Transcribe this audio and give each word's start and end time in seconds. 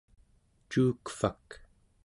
cuukvak 0.69 1.47